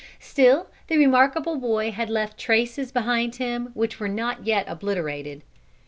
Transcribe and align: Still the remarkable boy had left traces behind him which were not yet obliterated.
Still 0.19 0.65
the 0.87 0.97
remarkable 0.97 1.57
boy 1.57 1.91
had 1.91 2.09
left 2.09 2.39
traces 2.39 2.91
behind 2.91 3.35
him 3.35 3.69
which 3.75 3.99
were 3.99 4.09
not 4.09 4.47
yet 4.47 4.65
obliterated. 4.67 5.43